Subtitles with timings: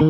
[0.00, 0.08] Hola,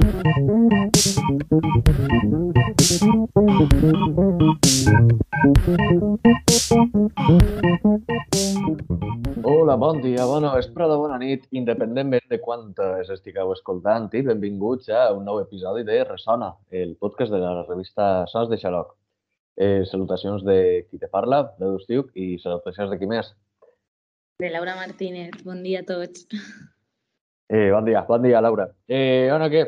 [9.74, 15.26] bon dia, bona vesprada, bona nit, independentment de quantes estigueu escoltant i benvinguts a un
[15.26, 18.94] nou episodi de Ressona, el podcast de la revista Sons de Xaloc.
[19.58, 23.34] Eh, salutacions de qui te parla, de Dustiuc, i salutacions de qui més.
[24.38, 25.42] De Laura Martínez.
[25.42, 26.30] Bon dia a tots.
[27.52, 28.68] Eh, bon dia, bon dia, Laura.
[28.86, 29.64] Eh, bueno, què?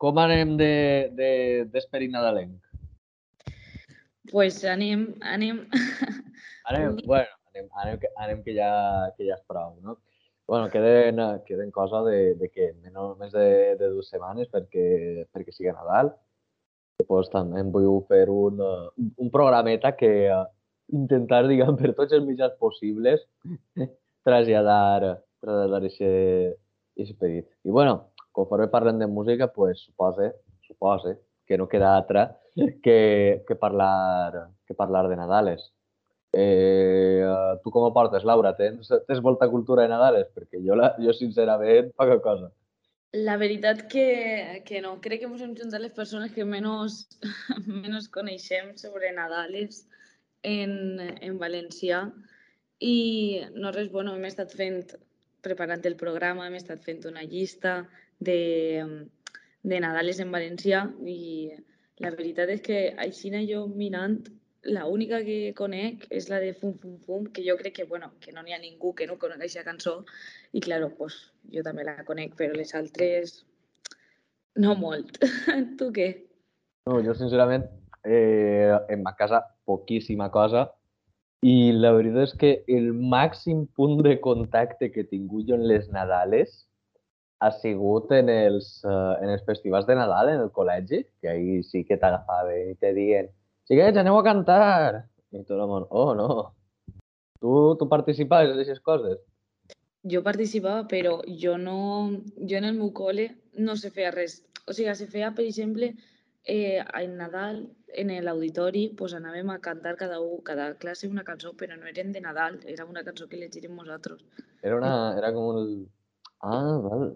[0.00, 2.54] Com anem d'esperit de, de, nadalenc?
[4.32, 5.60] Pues anem, anem...
[6.72, 8.70] Anem, bueno, anem, anem, que, anem que, ja,
[9.18, 9.98] que ja és prou, no?
[10.48, 15.52] bueno, queden, queden cosa de, de que menys, més de, de dues setmanes perquè, perquè
[15.52, 16.14] sigui Nadal.
[17.04, 18.64] Pues, també vull fer un,
[18.96, 20.46] un programeta que uh,
[20.88, 23.28] intentar, diguem, per tots els mitjans possibles
[24.24, 26.64] traslladar, traslladar aquest
[27.02, 27.48] esperit.
[27.64, 30.32] I bueno, conforme parlem de música, pues supose,
[30.66, 32.38] supose que no queda altra
[32.82, 35.72] que, que, parlar, que parlar de Nadales.
[36.32, 37.24] Eh,
[37.62, 38.52] tu com ho portes, Laura?
[38.56, 40.28] Tens, tens molta cultura de Nadales?
[40.34, 42.50] Perquè jo, la, jo sincerament, poca cosa.
[43.16, 44.96] La veritat que, que no.
[45.00, 47.06] Crec que ens hem juntat les persones que menys,
[47.84, 49.86] menys coneixem sobre Nadales
[50.42, 52.04] en, en valencià
[52.84, 54.82] i no res, bueno, hem estat fent,
[55.46, 57.78] preparant el programa, hem estat fent una llista
[58.18, 58.40] de,
[59.62, 61.52] de Nadales en valencià i
[62.02, 64.18] la veritat és que així jo mirant
[64.66, 68.12] la única que conec és la de Fum Fum Fum, que jo crec que, bueno,
[68.20, 70.04] que no n'hi ha ningú que no conegui aquesta cançó.
[70.52, 71.14] I, claro, pues,
[71.52, 73.44] jo també la conec, però les altres
[74.56, 75.20] no molt.
[75.78, 76.08] tu què?
[76.86, 77.68] No, jo, sincerament,
[78.04, 80.66] eh, en ma casa poquíssima cosa
[81.46, 85.66] i la veritat és que el màxim punt de contacte que he tingut jo en
[85.70, 86.56] les Nadales
[87.44, 91.60] ha sigut en els, uh, en els festivals de Nadal en el col·legi, que ahir
[91.68, 93.28] sí que t'agafaven i te diuen
[93.68, 95.04] xiquets, aneu a cantar!
[95.34, 96.28] I tot el món, oh, no.
[97.42, 99.18] Tu, tu participaves en aquestes coses?
[100.06, 101.78] Jo participava, però jo no...
[102.38, 104.38] Jo en el meu col·le no se feia res.
[104.66, 105.92] O sigui, se feia, per exemple,
[106.46, 111.52] eh, en Nadal, en l'auditori, pues anàvem a cantar cada, un, cada classe una cançó,
[111.58, 114.22] però no eren de Nadal, era una cançó que llegirem nosaltres.
[114.62, 115.66] Era, una, era com un...
[116.40, 117.08] Ah, val.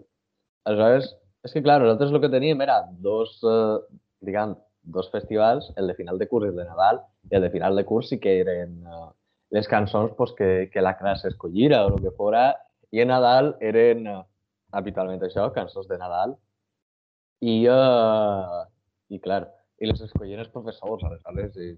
[0.67, 1.13] Aleshores,
[1.45, 3.79] és que, clar, nosaltres el que teníem era dos, eh,
[4.27, 7.51] diguem, dos festivals, el de final de curs i el de Nadal, i el de
[7.53, 9.11] final de curs sí que eren uh,
[9.53, 12.45] les cançons pues, que, que la classe escollira o el que fora,
[12.91, 14.23] i en Nadal eren uh,
[14.73, 16.33] habitualment això, cançons de Nadal,
[17.41, 18.65] i, uh,
[19.11, 19.43] i clar,
[19.81, 21.75] i les escollien els professors, aleshores, i...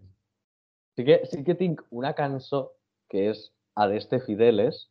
[0.93, 2.67] Sí que, sí que tinc una cançó
[3.09, 3.47] que és
[3.81, 4.83] Adeste Fideles,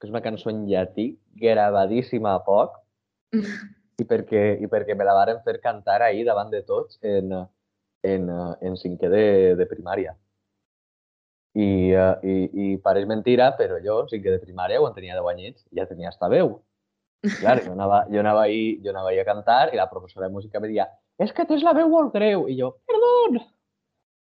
[0.00, 2.74] que és una cançó en llatí gravadíssima a poc,
[4.02, 7.30] i perquè, i perquè me la varen fer cantar ahir davant de tots en,
[8.02, 8.28] en,
[8.60, 9.24] en cinquè de,
[9.60, 10.16] de primària.
[11.54, 15.30] I, uh, i, i pareix mentira, però jo en cinquè de primària, quan tenia 10
[15.30, 16.56] anyets, ja tenia esta veu.
[17.38, 20.34] Clar, jo anava, jo anava, ahí, jo anava ahí a cantar i la professora de
[20.34, 20.90] música me deia
[21.22, 22.48] és que tens la veu molt greu.
[22.50, 23.42] I jo, perdó.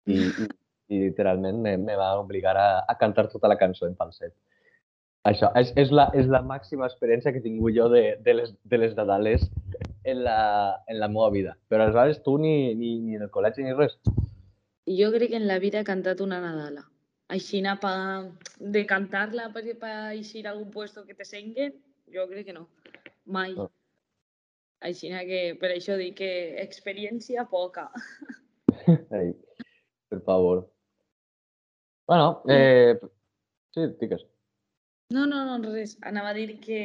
[0.10, 0.48] I, i,
[0.90, 4.34] i literalment me, me va obligar a, a cantar tota la cançó en falset.
[5.28, 8.54] Això, és, és, la, és la màxima experiència que he tingut jo de, de, les,
[8.72, 9.44] de les Nadales
[10.08, 10.40] en la,
[10.88, 11.58] en la meva vida.
[11.70, 13.98] Però aleshores tu ni, ni, ni en el col·legi ni res.
[14.90, 16.88] Jo crec que en la vida he cantat una Nadala.
[17.30, 17.94] Així pa,
[18.58, 21.76] de cantar-la per, per eixir a algun puesto que te senguen,
[22.10, 22.68] jo crec que no.
[23.26, 23.54] Mai.
[23.54, 23.70] No.
[24.88, 26.32] Així que per això dic que
[26.64, 27.90] experiència poca.
[29.20, 29.34] Ei,
[30.10, 30.68] per favor.
[32.08, 32.96] Bueno, eh,
[33.76, 34.24] sí, digues.
[35.14, 35.98] No, no, no, res.
[36.02, 36.82] Anava a dir que,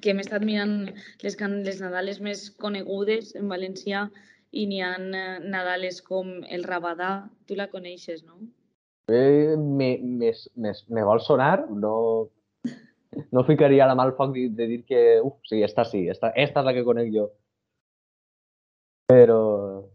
[0.00, 0.88] que hem estat mirant
[1.22, 4.08] les, les Nadales més conegudes en valencià
[4.50, 7.28] i n'hi ha eh, Nadales com el Rabadà.
[7.46, 8.40] Tu la coneixes, no?
[9.12, 11.66] Eh, me, me, me, me vol sonar?
[11.70, 11.94] No,
[13.32, 16.32] no ficaria la mà al foc de, de dir que, uf, sí, esta sí, esta,
[16.34, 17.28] esta és la que conec jo.
[19.10, 19.40] Però,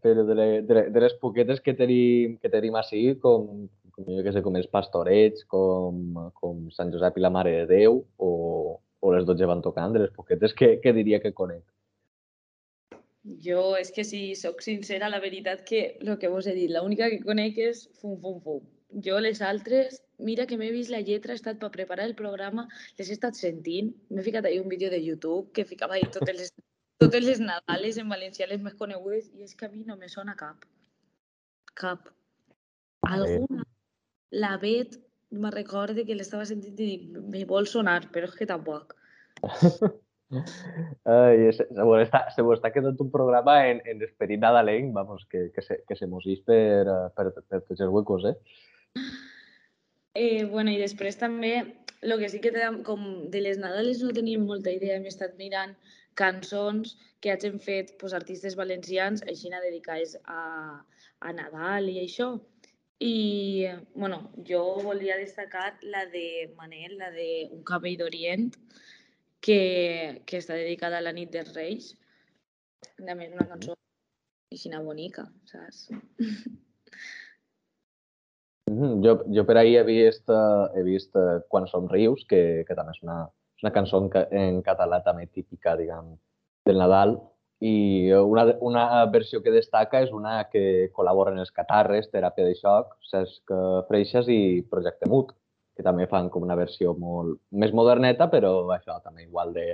[0.03, 0.35] però de,
[0.69, 4.59] de, de les poquetes que tenim, que tenim així, com, com jo que sé, com
[4.59, 8.29] els pastorets, com, com Sant Josep i la Mare de Déu, o,
[8.77, 11.63] o les 12 van tocant, de les poquetes que, que diria que conec.
[13.45, 17.09] Jo, és que si sóc sincera, la veritat que el que vos he dit, l'única
[17.11, 18.61] que conec és fum, fum, fum.
[19.05, 22.67] Jo les altres, mira que m'he vist la lletra, he estat per preparar el programa,
[22.99, 26.35] les he estat sentint, m'he ficat ahí un vídeo de YouTube que ficava ahí totes
[26.37, 26.53] les,
[26.99, 30.11] totes les Nadales en valencià, les més conegudes, i és que a mi no me
[30.11, 30.67] sona cap.
[31.79, 32.11] Cap.
[33.07, 33.63] Alguna,
[34.31, 34.99] la Bet
[35.31, 38.95] me recorde que l'estava sentint i dic, me vol sonar, però és que tampoc.
[41.09, 45.47] Ay, se, se, està, se està quedant un programa en, en esperit nadalenc, vamos, que,
[45.55, 46.85] que se, que se mos per,
[47.15, 48.35] per, per tots els huecos, eh?
[50.17, 51.53] Eh, bueno, i després també,
[52.01, 55.35] el que sí que té, com de les Nadales no teníem molta idea, hem estat
[55.37, 55.75] mirant
[56.19, 60.83] cançons que hagin fet pues, artistes valencians, així dedicades a,
[61.19, 62.39] a Nadal i això.
[62.99, 68.49] I, bueno, jo volia destacar la de Manel, la de Un cabell d'Orient,
[69.39, 71.93] que, que està dedicada a la nit dels Reis.
[72.99, 73.77] A més, una cançó
[74.51, 75.87] així bonica, saps?
[78.69, 82.63] Mm, jo, jo per ahir he vist, uh, he vist uh, Quan som rius, que,
[82.67, 83.23] que també és una,
[83.57, 86.13] és una cançó en, en català també típica, diguem,
[86.69, 87.17] del Nadal.
[87.65, 92.93] I una, una versió que destaca és una que col·laboren els Catarres, Teràpia de Xoc,
[93.09, 93.51] Cesc
[93.89, 95.33] Freixas i Projecte Mut,
[95.75, 99.73] que també fan com una versió molt més moderneta, però això també igual de,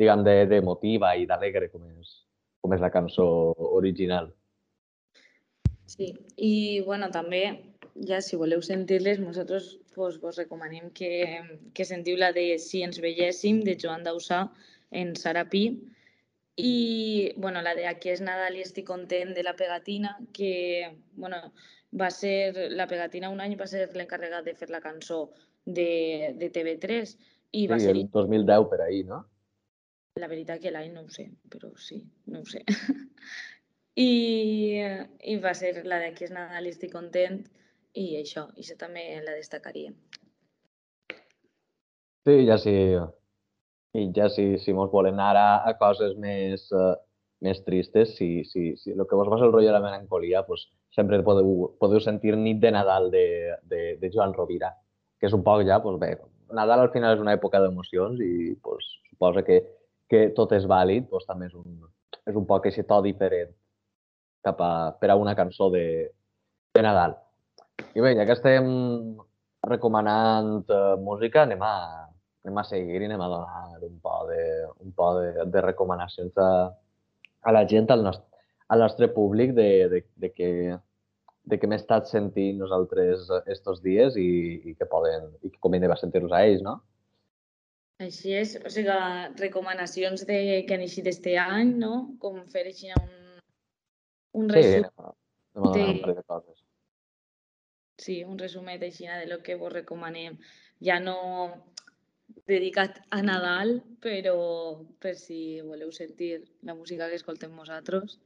[0.00, 2.14] diguem, de, de motiva i d'alegre com, és,
[2.62, 3.26] com és la cançó
[3.76, 4.30] original.
[5.86, 6.54] Sí, i
[6.88, 7.42] bueno, també
[8.04, 11.40] ja si voleu sentir-les, nosaltres pues, vos recomanem que,
[11.74, 14.46] que sentiu la de Si ens veiéssim, de Joan Dausà,
[14.90, 15.66] en Sarapí,
[16.56, 21.52] i bueno, la de Aquí és Nadal i estic content, de la pegatina, que bueno,
[21.92, 25.30] va ser, la pegatina un any va ser l'encarregat de fer la cançó
[25.64, 27.16] de, de TV3
[27.52, 27.96] i va sí, ser...
[27.96, 29.24] el 2010 per ahir, no?
[30.16, 32.00] La veritat que l'any no ho sé, però sí,
[32.32, 32.64] no ho sé.
[34.00, 34.80] I,
[35.28, 37.42] i va ser la de Aquí és Nadal i estic content,
[37.96, 39.92] i això, i això també la destacaria.
[42.26, 42.74] Sí, ja sí.
[43.96, 46.92] I ja si, si mos volen anar a, coses més, uh,
[47.40, 50.42] més tristes, si, si, si el que vos va ser el rotllo de la melancolia,
[50.44, 53.26] pues, sempre podeu, podeu sentir Nit de Nadal de,
[53.70, 54.74] de, de Joan Rovira,
[55.20, 56.12] que és un poc ja, pues bé,
[56.52, 59.62] Nadal al final és una època d'emocions i pues, suposa que,
[60.10, 61.80] que tot és vàlid, pues, també és un,
[62.26, 63.54] és un poc aquest to diferent
[64.44, 65.86] cap a, per a una cançó de,
[66.76, 67.16] de Nadal.
[67.96, 68.66] I bé, ja que estem
[69.66, 71.74] recomanant uh, música, anem a,
[72.44, 74.42] anem a seguir i anem a donar un po de,
[74.84, 76.50] un po de, de recomanacions a,
[77.42, 80.50] a la gent, al nostre, al nostre públic, de, de, de que
[81.46, 84.30] de què hem estat sentint nosaltres estos dies i,
[84.66, 86.80] i que poden, i que va sentir-los a ells, no?
[88.02, 88.96] Així és, o sigui,
[89.38, 91.92] recomanacions de que han eixit este any, no?
[92.20, 93.12] Com fer així un,
[94.42, 94.90] un resum.
[94.90, 95.12] Sí,
[95.54, 96.16] anem a donar de...
[96.18, 96.65] de coses
[98.06, 100.38] sí, un resumet així de lo que vos recomanem.
[100.84, 101.16] Ja no
[102.46, 104.36] dedicat a Nadal, però
[105.02, 108.18] per si voleu sentir la música que escoltem vosaltres.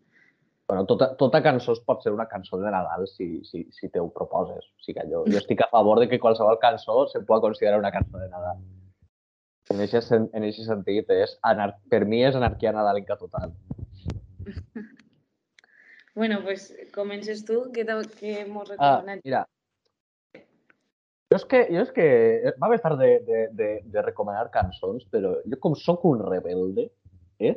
[0.71, 4.11] Bueno, tota, tota cançó pot ser una cançó de Nadal si, si, si te ho
[4.15, 4.69] proposes.
[4.79, 7.91] O sigui, jo, jo estic a favor de que qualsevol cançó se pugui considerar una
[7.91, 8.61] cançó de Nadal.
[9.71, 13.53] En aquest en ese sentit, és anar, per mi és anarquia nadalenca total.
[16.21, 17.87] bueno, pues comences tu, què,
[18.19, 19.21] què mos recomanes?
[19.21, 19.45] Ah, mira,
[21.41, 22.07] és que, jo és que
[22.61, 26.91] va més tard de, de, de, de recomanar cançons, però jo com sóc un rebelde,
[27.41, 27.57] eh?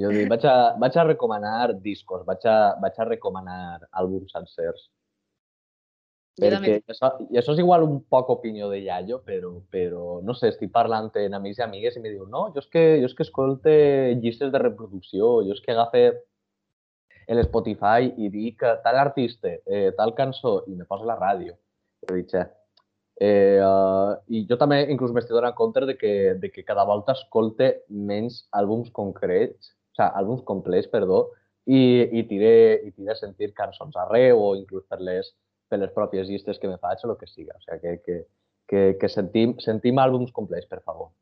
[0.00, 3.62] Jo dic, vaig a, vaig a recomanar discos, vaig a, vaig a recomanar
[3.92, 4.88] àlbums sencers.
[6.34, 10.50] Perquè això, i això és igual un poc opinió de Yayo, però, però no sé,
[10.50, 13.14] estic parlant amb amics i amigues i me diu no, jo és que, jo és
[13.14, 13.74] que escolte
[14.18, 16.02] llistes de reproducció, jo és que agafe
[17.30, 21.54] el Spotify i dic tal artista, eh, tal cançó, i me posa la ràdio.
[22.02, 22.34] I dic,
[23.20, 27.14] Eh, uh, I jo també inclús m'estic donant compte de que, de que cada volta
[27.14, 31.28] escolte menys àlbums concrets, o sigui, àlbums complets, perdó,
[31.66, 31.80] i,
[32.10, 32.54] i, tire,
[32.84, 35.30] i tire a sentir cançons arreu o inclús per les,
[35.70, 37.54] per les pròpies llistes que me faig o el que siga.
[37.56, 38.16] O sigui, que, que,
[38.68, 41.12] que, que sentim, sentim àlbums complets, per favor.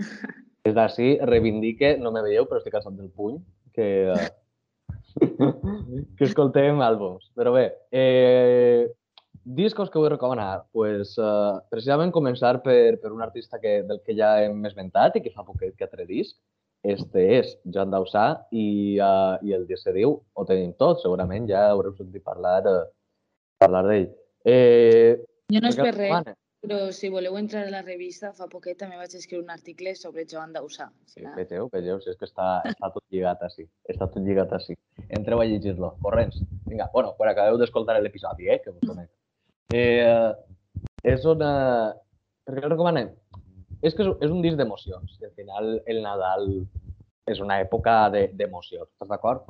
[0.64, 3.40] Des d'ací reivindique, no me veieu, però estic cansat del puny,
[3.74, 4.42] que, uh,
[6.16, 7.28] que escoltem àlbums.
[7.36, 8.86] Però bé, eh,
[9.44, 10.64] Discos que vull recomanar?
[10.72, 15.22] pues, uh, precisament començar per, per un artista que, del que ja hem esmentat i
[15.24, 16.36] que fa poquet que ha tret disc.
[16.82, 21.46] Este és Joan Dausà i, uh, i el disc se diu Ho tenim tot, segurament
[21.46, 22.86] ja haureu sentit parlar, uh,
[23.62, 24.08] parlar d'ell.
[24.44, 25.18] Eh,
[25.52, 26.32] jo no és per res,
[26.62, 30.26] però si voleu entrar a la revista, fa poquet també vaig escriure un article sobre
[30.30, 30.86] Joan Dausà.
[31.10, 33.66] Sí, vegeu, vegeu, si és que està, està tot lligat així.
[33.90, 34.78] Està tot lligat així.
[35.08, 36.38] Entreu a llegir-lo, corrents.
[36.68, 39.10] Vinga, bueno, quan acabeu d'escoltar l'episodi, eh, que us conec.
[39.72, 40.30] Eh,
[41.08, 41.52] és una...
[42.44, 43.10] Per què el recomanem?
[43.82, 45.18] És que és un disc d'emocions.
[45.24, 46.48] Al final, el Nadal
[47.30, 48.84] és una època d'emoció.
[48.84, 49.46] De, Estàs d'acord?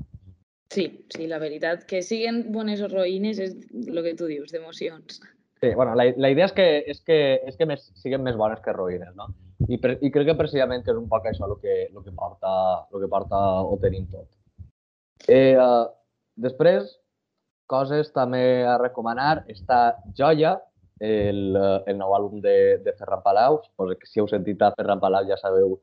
[0.73, 1.85] Sí, sí, la veritat.
[1.89, 5.21] Que siguin bones o roïnes és el que tu dius, d'emocions.
[5.63, 8.63] Sí, bueno, la, la idea és que, és que, és que més, siguin més bones
[8.65, 9.29] que roïnes, no?
[9.69, 12.15] I, pre, I crec que precisament que és un poc això el que, el que
[12.17, 12.55] porta,
[12.91, 14.27] el que porta ho tenim tot.
[15.31, 15.85] Eh, uh,
[16.41, 16.97] després,
[17.73, 20.59] coses també a recomanar, està Joia,
[21.03, 23.59] el, el nou àlbum de, de Ferran Palau.
[23.99, 25.81] Que si heu sentit a Ferran Palau ja sabeu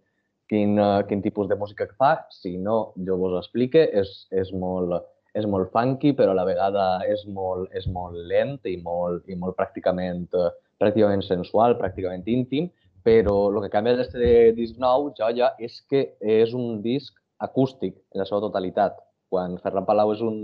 [0.50, 2.14] quin, uh, quin tipus de música que fa.
[2.32, 3.84] Si no, jo vos ho explique.
[4.02, 4.96] És, és, molt,
[5.38, 9.38] és molt funky, però a la vegada és molt, és molt lent i molt, i
[9.40, 12.72] molt pràcticament, uh, pràcticament sensual, pràcticament íntim.
[13.04, 18.24] Però el que canvia d'aquest disc nou, Joia, és que és un disc acústic en
[18.24, 18.98] la seva totalitat.
[19.30, 20.42] Quan Ferran Palau és un,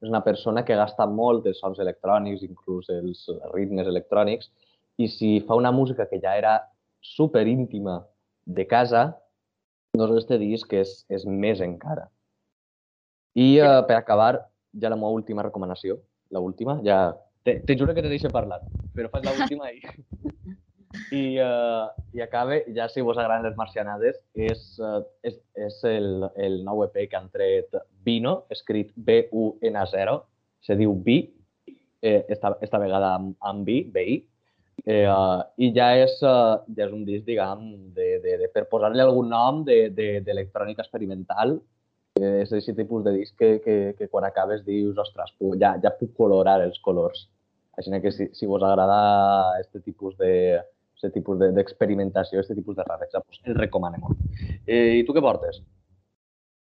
[0.00, 4.50] és una persona que gasta molt els sons electrònics, inclús els ritmes electrònics,
[5.00, 6.54] i si fa una música que ja era
[7.00, 8.00] super íntima
[8.44, 9.04] de casa,
[9.96, 12.08] doncs este disc és, és més encara.
[13.36, 14.32] I uh, per acabar,
[14.80, 17.02] ja la meva última recomanació, la última, ja...
[17.40, 18.60] Te, te juro que te deixo parlar,
[18.92, 19.80] però fas l'última i...
[20.90, 26.24] I, uh, i acabe, ja si vos agraden les marcianades, és, uh, és, és el,
[26.34, 30.16] el nou EP que han tret Vino, escrit B-U-N-0,
[30.66, 31.20] se diu Vi,
[32.02, 34.16] eh, esta, esta vegada amb, amb Vi, B-I,
[34.86, 38.66] eh, uh, i ja és, uh, ja és un disc, diguem, de, de, de, per
[38.72, 41.54] posar-li algun nom d'electrònica de, de, experimental,
[42.18, 45.94] eh, és aquest tipus de disc que, que, que quan acabes dius, ostres, ja, ja
[46.02, 47.28] puc colorar els colors.
[47.78, 49.00] Així que si, si vos agrada
[49.54, 50.58] aquest tipus de,
[51.00, 54.24] aquest tipus d'experimentació, de, aquest tipus de raresa, pues, el recomano molt.
[54.66, 55.62] Eh, I tu què portes?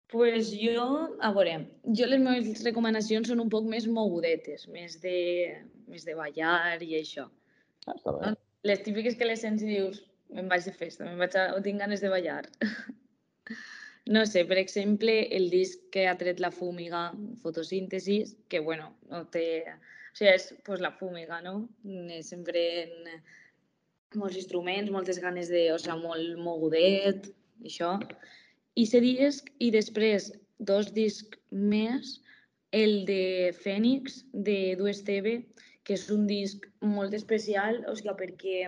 [0.08, 0.86] pues jo,
[1.20, 1.56] a veure,
[1.98, 5.16] jo les meves recomanacions són un poc més mogudetes, més de,
[5.90, 7.26] més de ballar i això.
[7.86, 8.34] Ah, està bé.
[8.66, 10.00] Les típiques que les sents i dius,
[10.34, 11.48] me'n vaig de festa, me'n vaig a...
[11.56, 12.44] o tinc ganes de ballar.
[14.16, 17.08] no sé, per exemple, el disc que ha tret la Fúmiga,
[17.42, 19.46] Fotosíntesis, que, bueno, no té...
[20.14, 21.58] O sigui, és pues, la Fúmiga, no?
[22.24, 23.10] Sempre en,
[24.14, 27.30] molts instruments, moltes ganes de, o sigui, molt mogudet,
[27.64, 27.96] això.
[28.76, 32.18] I se disc, i després dos discs més,
[32.76, 35.38] el de Fènix, de Du Esteve,
[35.86, 38.58] que és un disc molt especial, o sigui, perquè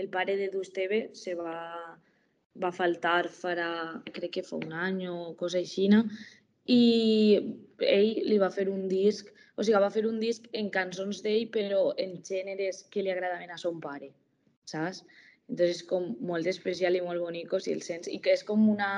[0.00, 1.58] el pare de Du Esteve se va,
[2.62, 5.88] va faltar farà, crec que fa un any o cosa així,
[6.70, 6.82] i
[7.82, 11.48] ell li va fer un disc, o sigui, va fer un disc en cançons d'ell,
[11.50, 14.12] però en gèneres que li agradaven a son pare
[14.70, 15.02] saps?
[15.48, 18.68] Entonces és com molt especial i molt bonic si el sents i que és com
[18.70, 18.90] una,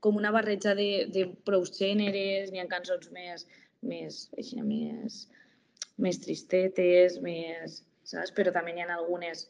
[0.00, 3.46] com una barreja de, de prou gèneres, n'hi ha cançons més,
[3.82, 5.26] més, així, més,
[6.00, 8.32] més tristetes, més, saps?
[8.36, 9.48] Però també n'hi ha algunes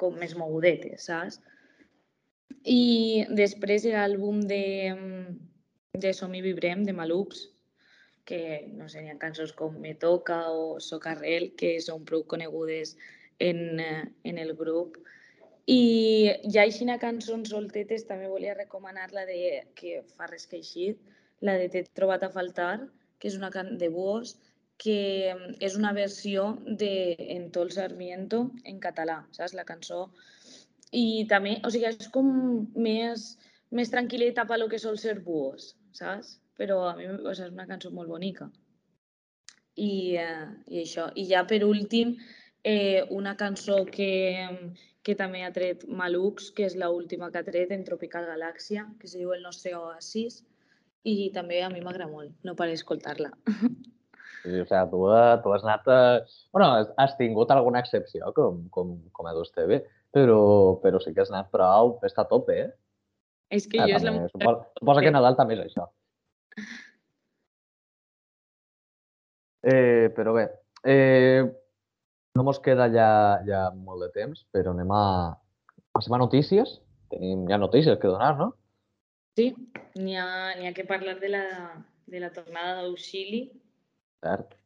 [0.00, 1.38] com més mogudetes, saps?
[2.66, 4.64] I després l'àlbum de,
[5.98, 7.48] de Som i Vibrem, de Malux,
[8.24, 12.96] que no sé, hi ha cançons com Me Toca o Socarrel, que són prou conegudes
[13.48, 14.98] en, eh, en el grup.
[15.66, 15.80] I
[16.54, 20.94] ja així a cançons soltetes també volia recomanar la de, que fa res que així,
[21.40, 24.36] la de T'he trobat a faltar, que és una can de Buos,
[24.82, 29.54] que mm, és una versió de En Tol Sarmiento en català, saps?
[29.54, 30.08] La cançó.
[30.92, 32.28] I també, o sigui, és com
[32.74, 33.28] més,
[33.70, 36.36] més tranquil·leta per lo que sol ser Buos, saps?
[36.58, 38.50] Però a mi o sigui, és una cançó molt bonica.
[39.78, 41.08] I, eh, I això.
[41.16, 42.16] I ja per últim,
[42.64, 47.72] eh, una cançó que, que també ha tret Malux, que és l'última que ha tret
[47.74, 50.42] en Tropical Galàxia, que se diu El nostre oasis,
[51.02, 53.32] i també a mi m'agrada molt, no paré escoltar-la.
[54.42, 55.02] Sí, o sigui, tu,
[55.42, 55.88] tu has anat...
[55.90, 55.98] A...
[56.54, 59.82] Bueno, has tingut alguna excepció, com, com, com a dos TV,
[60.14, 62.70] però, però sí que has anat prou, està a tope, eh?
[63.52, 64.14] És que ah, jo és la...
[64.32, 65.90] Suposa, suposa que Nadal també és això.
[69.62, 70.42] Eh, però bé,
[70.90, 71.44] eh,
[72.34, 73.08] no mos queda ja,
[73.46, 75.04] ja molt de temps, però anem a...
[75.92, 76.78] Passem a notícies.
[77.12, 78.52] Tenim ja notícies que donar, no?
[79.36, 79.50] Sí,
[80.00, 81.44] n'hi ha, ha que parlar de la,
[82.08, 83.42] de la tornada d'auxili.
[84.24, 84.56] Cert.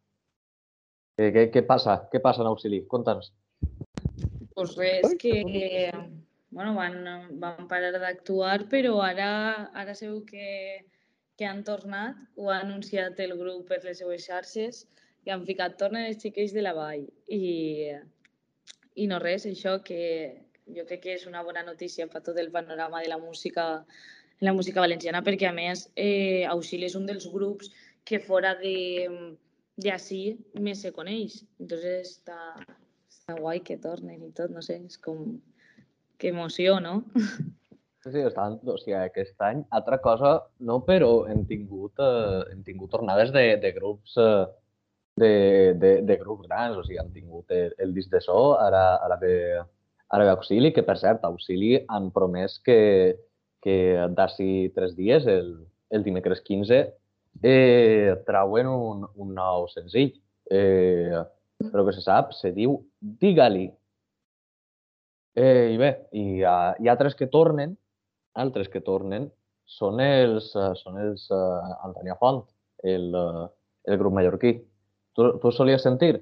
[1.18, 1.96] Què, què, què passa?
[2.12, 2.84] Què passa en auxili?
[2.92, 3.32] Conta'ns.
[4.54, 5.90] Pues res, que
[6.50, 6.94] bueno, van,
[7.42, 9.30] van parar d'actuar, però ara,
[9.76, 10.46] ara sabeu que,
[11.36, 14.86] que han tornat, ho ha anunciat el grup per les seues xarxes,
[15.26, 17.06] i han ficat tornen els xiquets de la vall.
[17.28, 17.94] I,
[18.94, 20.02] i no res, això que
[20.76, 23.66] jo crec que és una bona notícia per tot el panorama de la música
[24.40, 27.70] la música valenciana, perquè a més eh, Auxili és un dels grups
[28.04, 28.76] que fora de
[29.76, 30.20] d'ací
[30.60, 31.42] més se coneix.
[31.60, 32.38] Entonces està,
[33.10, 35.36] està guai que tornen i tot, no sé, és com...
[36.16, 37.02] Que emoció, no?
[38.06, 40.30] Sí, estan, o sigui, aquest any, altra cosa,
[40.64, 44.46] no, però hem tingut, eh, hem tingut tornades de, de grups eh,
[45.16, 48.84] de, de, de grups grans, o sigui, han tingut el, el disc de so, ara,
[49.04, 49.34] ara ve
[50.08, 52.78] ara ve Auxili, que per cert, Auxili han promès que,
[53.64, 53.78] que
[54.14, 55.56] d'ací tres dies, el,
[55.90, 56.82] el dimecres 15,
[57.42, 60.14] eh, trauen un, un nou senzill.
[60.46, 61.24] Eh,
[61.58, 63.66] però que se sap, se diu Digue-li.
[65.36, 67.76] Eh, I bé, hi ha, hi ha que tornen,
[68.34, 69.30] altres que tornen,
[69.66, 72.44] són els, uh, són els uh, Antònia Font,
[72.84, 73.48] el, uh,
[73.84, 74.54] el grup mallorquí.
[75.16, 76.18] Tu, tu solies sentir?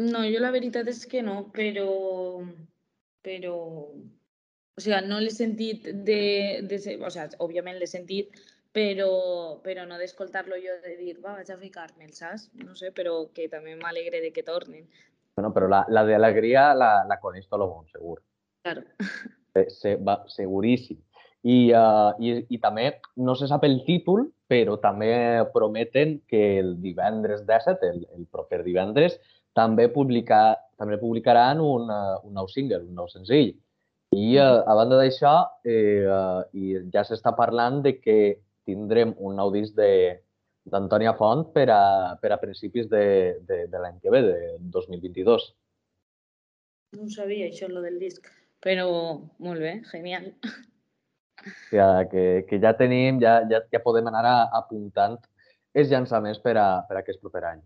[0.00, 1.88] No, jo la veritat és que no, però...
[3.24, 3.56] però...
[4.78, 6.22] O sigui, no l'he sentit de,
[6.70, 6.78] de...
[7.02, 8.38] O sigui, òbviament l'he sentit,
[8.72, 9.10] però,
[9.64, 12.48] però no d'escoltar-lo jo de dir, va, vaig a ficar-me'l, saps?
[12.62, 14.86] No sé, però que també m'alegre de que tornin.
[15.36, 18.20] Bueno, però la, la de alegria la, la coneix tot el món, segur.
[18.66, 18.86] Claro.
[19.54, 20.98] Se, se, va, seguríssim.
[21.42, 25.12] I, uh, i, I també, no se sap el títol, però també
[25.52, 29.18] prometen que el divendres 17, el, el proper divendres,
[29.56, 33.52] també, publicar, també publicaran un, uh, un nou single, un nou senzill.
[34.16, 35.34] I uh, a banda d'això,
[35.68, 36.08] eh,
[36.56, 38.18] i ja s'està parlant de que
[38.68, 41.82] tindrem un nou disc d'Antònia Font per a,
[42.22, 43.04] per a principis de,
[43.48, 44.38] de, de l'any que ve, de
[44.72, 45.50] 2022.
[46.96, 48.30] No sabia això, lo del disc,
[48.64, 48.88] però
[49.44, 50.32] molt bé, genial.
[51.72, 55.18] Ja, que, que ja tenim, ja, ja, ja podem anar a, apuntant
[55.78, 57.64] els llançaments per a, per a aquest proper any.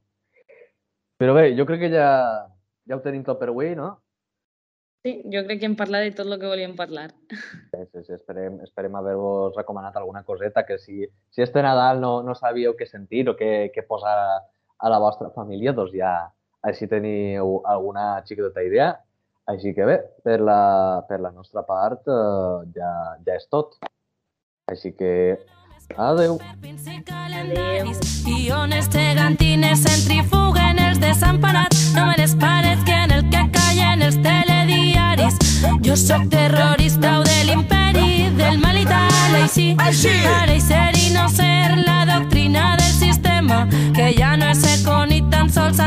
[1.23, 2.09] Però bé, jo crec que ja,
[2.89, 3.93] ja ho tenim tot per avui, no?
[5.03, 7.09] Sí, jo crec que hem parlat de tot el que volíem parlar.
[7.31, 8.13] Sí, sí, sí.
[8.15, 12.87] Esperem, esperem haver-vos recomanat alguna coseta que si, si este Nadal no, no sabíeu què
[12.87, 14.37] sentir o què, què posar a,
[14.79, 16.13] a la vostra família, doncs ja
[16.63, 18.93] així teniu alguna xicoteta idea.
[19.51, 22.93] Així que bé, per la, per la nostra part eh, ja,
[23.27, 23.75] ja és tot.
[24.71, 25.11] Així que
[25.99, 26.39] adeu.
[28.23, 34.21] Guiones gegantines centrifuguen els desemparats, no me les parets que en el que callen els
[34.23, 35.37] telediaris.
[35.83, 39.73] Jo sóc terrorista o de l'imperi, del mal i tal, així.
[39.83, 45.03] Ara i ser i no ser la doctrina del sistema, que ja no és eco
[45.11, 45.81] ni tan sols